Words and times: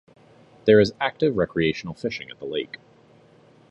There 0.65 0.79
is 0.79 0.93
active 0.99 1.37
recreational 1.37 1.93
fishing 1.93 2.31
at 2.31 2.39
the 2.39 2.45
lake. 2.45 2.77